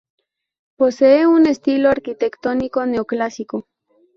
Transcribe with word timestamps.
Posee 0.79 1.27
un 1.27 1.45
estilo 1.45 1.89
arquitectónico 1.91 2.83
neoclásico. 2.87 3.67